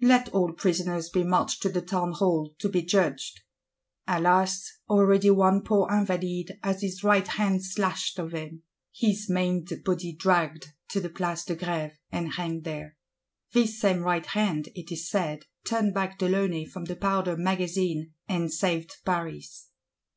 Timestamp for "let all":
0.00-0.52